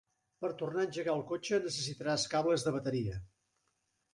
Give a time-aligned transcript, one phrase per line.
[0.43, 3.21] Per tornar a engegar el cotxe necessitaràs cables de bateria.